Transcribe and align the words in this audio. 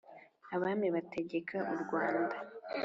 abami 0.55 0.87
bategeka 0.95 1.57
u 1.73 1.75
rwanda. 1.83 2.35